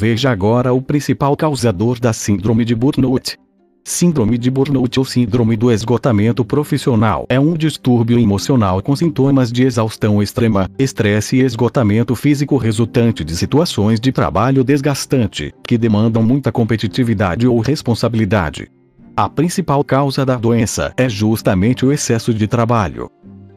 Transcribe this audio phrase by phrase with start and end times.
[0.00, 3.36] Veja agora o principal causador da síndrome de burnout.
[3.84, 9.62] Síndrome de burnout ou síndrome do esgotamento profissional é um distúrbio emocional com sintomas de
[9.62, 16.50] exaustão extrema, estresse e esgotamento físico resultante de situações de trabalho desgastante, que demandam muita
[16.50, 18.70] competitividade ou responsabilidade.
[19.14, 23.10] A principal causa da doença é justamente o excesso de trabalho.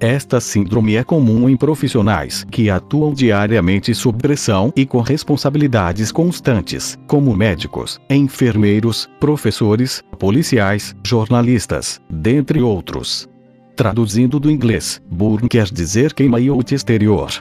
[0.04, 7.00] Esta síndrome é comum em profissionais que atuam diariamente sob pressão e com responsabilidades constantes,
[7.08, 13.30] como médicos, enfermeiros, professores, policiais, jornalistas, dentre outros.
[13.78, 17.32] Traduzindo do inglês, burn quer dizer queima e out exterior.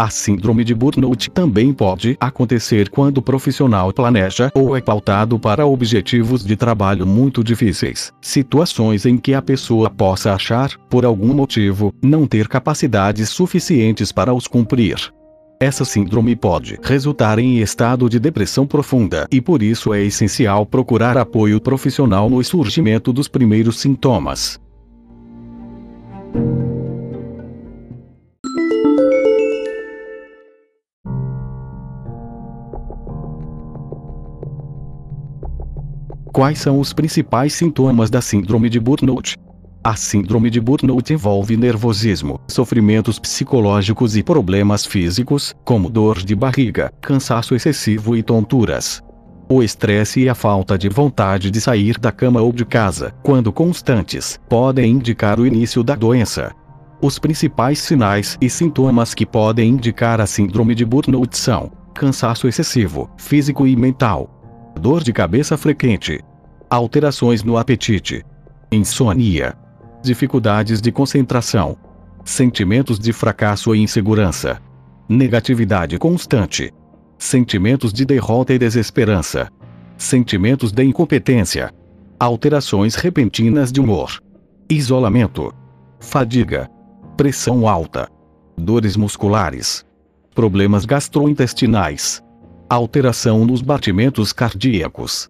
[0.00, 5.66] A síndrome de burnout também pode acontecer quando o profissional planeja ou é pautado para
[5.66, 11.94] objetivos de trabalho muito difíceis, situações em que a pessoa possa achar, por algum motivo,
[12.02, 14.96] não ter capacidades suficientes para os cumprir.
[15.60, 21.18] Essa síndrome pode resultar em estado de depressão profunda e por isso é essencial procurar
[21.18, 24.58] apoio profissional no surgimento dos primeiros sintomas.
[36.40, 39.36] Quais são os principais sintomas da síndrome de burnout?
[39.84, 46.90] A síndrome de burnout envolve nervosismo, sofrimentos psicológicos e problemas físicos, como dor de barriga,
[47.02, 49.02] cansaço excessivo e tonturas.
[49.50, 53.52] O estresse e a falta de vontade de sair da cama ou de casa, quando
[53.52, 56.52] constantes, podem indicar o início da doença.
[57.02, 63.10] Os principais sinais e sintomas que podem indicar a síndrome de burnout são cansaço excessivo,
[63.18, 64.40] físico e mental,
[64.80, 66.24] dor de cabeça frequente,
[66.70, 68.24] alterações no apetite,
[68.70, 69.58] insônia,
[70.02, 71.76] dificuldades de concentração,
[72.24, 74.62] sentimentos de fracasso e insegurança,
[75.08, 76.72] negatividade constante,
[77.18, 79.50] sentimentos de derrota e desesperança,
[79.98, 81.74] sentimentos de incompetência,
[82.18, 84.22] alterações repentinas de humor,
[84.70, 85.52] isolamento,
[85.98, 86.70] fadiga,
[87.16, 88.08] pressão alta,
[88.56, 89.84] dores musculares,
[90.34, 92.22] problemas gastrointestinais,
[92.68, 95.28] alteração nos batimentos cardíacos.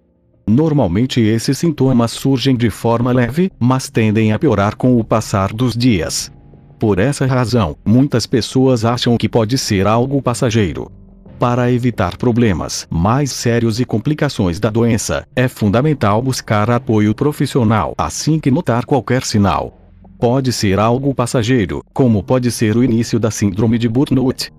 [0.50, 5.76] Normalmente esses sintomas surgem de forma leve, mas tendem a piorar com o passar dos
[5.76, 6.32] dias.
[6.76, 10.90] Por essa razão, muitas pessoas acham que pode ser algo passageiro.
[11.38, 18.40] Para evitar problemas mais sérios e complicações da doença, é fundamental buscar apoio profissional assim
[18.40, 19.78] que notar qualquer sinal.
[20.18, 24.52] Pode ser algo passageiro, como pode ser o início da síndrome de burnout,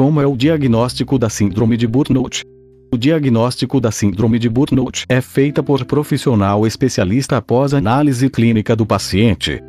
[0.00, 2.42] Como é o diagnóstico da síndrome de burnout?
[2.90, 8.86] O diagnóstico da síndrome de burnout é feita por profissional especialista após análise clínica do
[8.86, 9.60] paciente.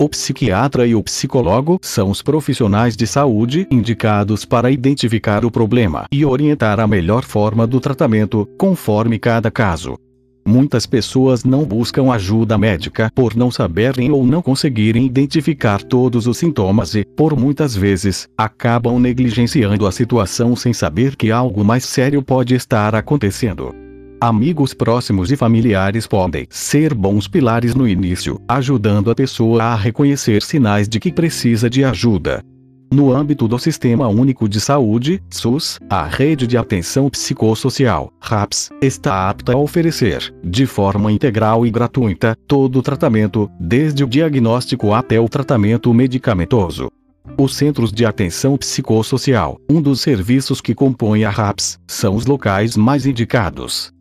[0.00, 6.06] O psiquiatra e o psicólogo são os profissionais de saúde indicados para identificar o problema
[6.12, 9.98] e orientar a melhor forma do tratamento, conforme cada caso.
[10.46, 16.38] Muitas pessoas não buscam ajuda médica por não saberem ou não conseguirem identificar todos os
[16.38, 22.22] sintomas e, por muitas vezes, acabam negligenciando a situação sem saber que algo mais sério
[22.22, 23.74] pode estar acontecendo.
[24.20, 30.42] Amigos próximos e familiares podem ser bons pilares no início, ajudando a pessoa a reconhecer
[30.42, 32.44] sinais de que precisa de ajuda.
[32.92, 39.30] No âmbito do Sistema Único de Saúde, SUS, a Rede de Atenção Psicossocial, RAPS, está
[39.30, 45.20] apta a oferecer, de forma integral e gratuita, todo o tratamento, desde o diagnóstico até
[45.20, 46.90] o tratamento medicamentoso.
[47.38, 52.76] Os Centros de Atenção Psicossocial, um dos serviços que compõem a RAPS, são os locais
[52.76, 53.92] mais indicados.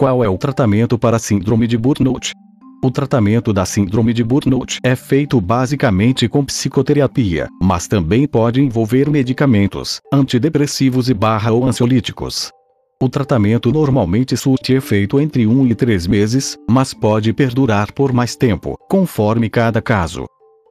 [0.00, 2.32] Qual é o tratamento para síndrome de burnout?
[2.82, 9.10] O tratamento da síndrome de burnout é feito basicamente com psicoterapia, mas também pode envolver
[9.10, 12.50] medicamentos, antidepressivos e barra ou ansiolíticos.
[12.98, 18.34] O tratamento normalmente surte efeito entre 1 e 3 meses, mas pode perdurar por mais
[18.34, 20.24] tempo, conforme cada caso.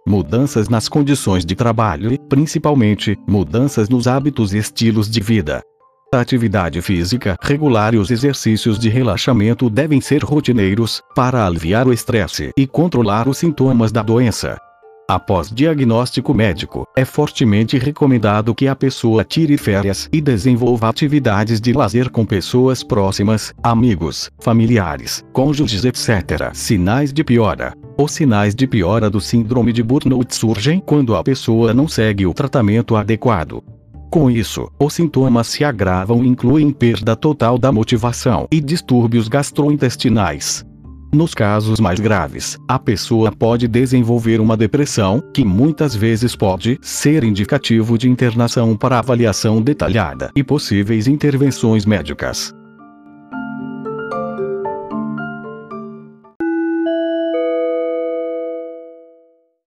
[0.07, 5.62] Mudanças nas condições de trabalho e, principalmente, mudanças nos hábitos e estilos de vida,
[6.11, 11.94] a atividade física regular e os exercícios de relaxamento devem ser rotineiros, para aliviar o
[11.94, 14.59] estresse e controlar os sintomas da doença.
[15.07, 21.73] Após diagnóstico médico, é fortemente recomendado que a pessoa tire férias e desenvolva atividades de
[21.73, 26.51] lazer com pessoas próximas, amigos, familiares, cônjuges, etc.
[26.53, 27.73] Sinais de piora.
[27.97, 32.33] Os sinais de piora do síndrome de burnout surgem quando a pessoa não segue o
[32.33, 33.63] tratamento adequado.
[34.09, 40.65] Com isso, os sintomas se agravam e incluem perda total da motivação e distúrbios gastrointestinais.
[41.13, 47.23] Nos casos mais graves, a pessoa pode desenvolver uma depressão, que muitas vezes pode ser
[47.23, 52.51] indicativo de internação para avaliação detalhada e possíveis intervenções médicas.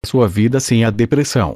[0.05, 1.55] Sua vida sem a depressão.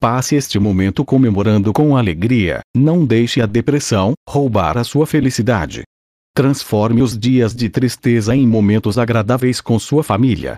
[0.00, 5.82] Passe este momento comemorando com alegria, não deixe a depressão roubar a sua felicidade.
[6.34, 10.54] Transforme os dias de tristeza em momentos agradáveis com sua família.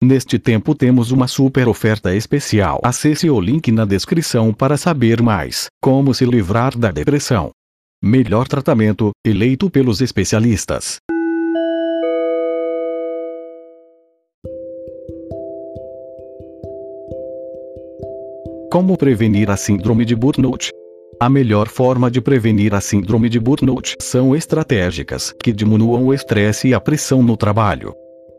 [0.00, 2.80] Neste tempo temos uma super oferta especial.
[2.84, 7.50] Acesse o link na descrição para saber mais como se livrar da depressão.
[8.00, 10.98] Melhor tratamento, eleito pelos especialistas.
[18.74, 20.68] Como prevenir a síndrome de burnout?
[21.20, 26.66] A melhor forma de prevenir a síndrome de burnout são estratégicas que diminuam o estresse
[26.66, 27.94] e a pressão no trabalho.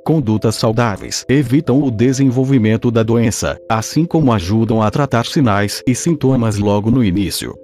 [0.06, 6.58] Condutas saudáveis evitam o desenvolvimento da doença, assim como ajudam a tratar sinais e sintomas
[6.58, 7.56] logo no início.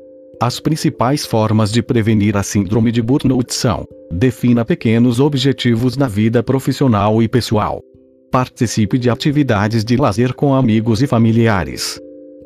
[0.41, 6.41] As principais formas de prevenir a síndrome de burnout são: defina pequenos objetivos na vida
[6.41, 7.81] profissional e pessoal.
[8.31, 11.99] Participe de atividades de lazer com amigos e familiares.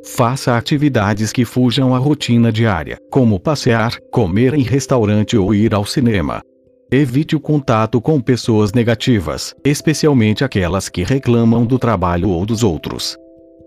[0.05, 5.83] Faça atividades que fujam à rotina diária, como passear, comer em restaurante ou ir ao
[5.83, 6.41] cinema.
[6.91, 13.17] Evite o contato com pessoas negativas, especialmente aquelas que reclamam do trabalho ou dos outros.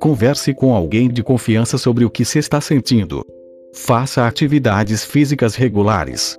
[0.01, 3.27] Converse com alguém de confiança sobre o que se está sentindo.
[3.75, 6.39] Faça atividades físicas regulares.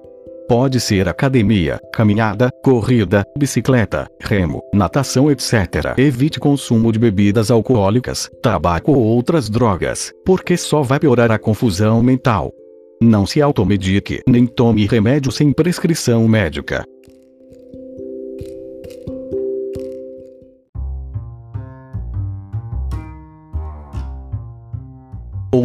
[0.50, 5.94] Pode ser academia, caminhada, corrida, bicicleta, remo, natação, etc.
[5.96, 12.02] Evite consumo de bebidas alcoólicas, tabaco ou outras drogas, porque só vai piorar a confusão
[12.02, 12.52] mental.
[13.00, 16.84] Não se automedique nem tome remédio sem prescrição médica.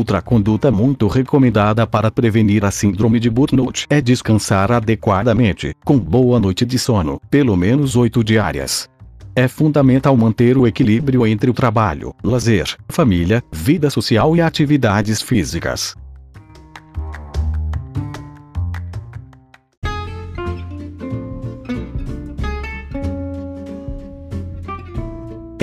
[0.05, 6.39] Outra conduta muito recomendada para prevenir a síndrome de burnout é descansar adequadamente, com boa
[6.39, 8.87] noite de sono, pelo menos 8 diárias.
[9.35, 15.97] É fundamental manter o equilíbrio entre o trabalho, lazer, família, vida social e atividades físicas.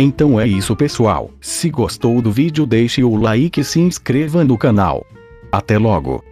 [0.04, 4.58] Então é isso pessoal, se gostou do vídeo deixe o like e se inscreva no
[4.58, 5.06] canal.
[5.52, 6.24] Até logo!